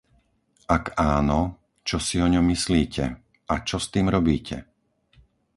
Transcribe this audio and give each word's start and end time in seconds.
Ak 0.77 0.83
áno, 1.17 1.41
čo 1.87 1.97
si 2.07 2.15
o 2.17 2.25
ňom 2.33 2.41
myslíte 2.53 3.05
a 3.53 3.53
čo 3.67 3.77
s 3.83 3.87
tým 3.93 4.07
robíte? 4.15 4.57